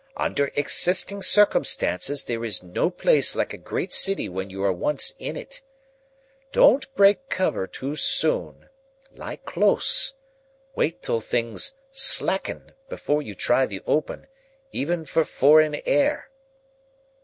[0.17, 5.13] Under existing circumstances, there is no place like a great city when you are once
[5.19, 5.61] in it.
[6.51, 8.69] Don't break cover too soon.
[9.13, 10.15] Lie close.
[10.73, 14.25] Wait till things slacken, before you try the open,
[14.71, 16.31] even for foreign air."